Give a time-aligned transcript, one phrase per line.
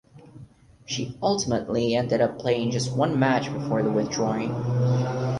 [0.87, 4.49] She ultimately ended up playing just one match before withdrawing.